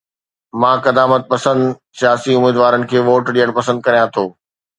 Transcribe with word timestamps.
مان 0.61 0.77
قدامت 0.85 1.23
پسند 1.33 1.61
سياسي 1.99 2.31
اميدوارن 2.39 2.81
کي 2.89 2.97
ووٽ 3.11 3.23
ڏيڻ 3.37 3.49
پسند 3.61 3.77
ڪريان 3.89 4.07
ٿو 4.17 4.25